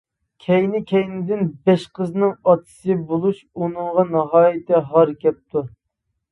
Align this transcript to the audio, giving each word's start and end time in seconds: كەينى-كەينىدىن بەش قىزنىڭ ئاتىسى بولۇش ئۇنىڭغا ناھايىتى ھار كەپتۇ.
كەينى-كەينىدىن 0.43 1.43
بەش 1.67 1.85
قىزنىڭ 1.99 2.33
ئاتىسى 2.39 2.97
بولۇش 3.13 3.45
ئۇنىڭغا 3.53 4.09
ناھايىتى 4.17 4.85
ھار 4.91 5.17
كەپتۇ. 5.25 5.67